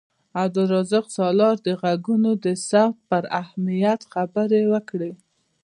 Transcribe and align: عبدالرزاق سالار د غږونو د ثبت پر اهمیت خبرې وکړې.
عبدالرزاق 0.41 1.05
سالار 1.17 1.55
د 1.67 1.67
غږونو 1.81 2.31
د 2.45 2.47
ثبت 2.67 2.97
پر 3.09 3.23
اهمیت 3.41 4.01
خبرې 4.13 4.61
وکړې. 4.73 5.11